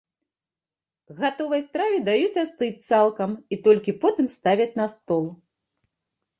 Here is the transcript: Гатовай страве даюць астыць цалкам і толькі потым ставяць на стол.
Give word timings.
Гатовай 1.19 1.61
страве 1.67 1.99
даюць 2.09 2.41
астыць 2.45 2.85
цалкам 2.89 3.37
і 3.53 3.61
толькі 3.69 3.97
потым 4.07 4.33
ставяць 4.39 4.71
на 4.83 4.93
стол. 4.99 5.25